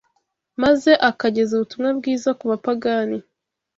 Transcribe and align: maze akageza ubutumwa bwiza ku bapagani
maze 0.63 0.91
akageza 1.09 1.51
ubutumwa 1.55 1.89
bwiza 1.99 2.29
ku 2.39 2.43
bapagani 2.51 3.17